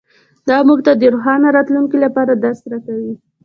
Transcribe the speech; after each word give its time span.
دا 0.49 0.57
موږ 0.67 0.79
ته 0.85 0.91
د 0.95 1.03
روښانه 1.13 1.47
راتلونکي 1.57 1.97
لپاره 2.05 2.31
درس 2.43 2.59
راکوي 2.71 3.13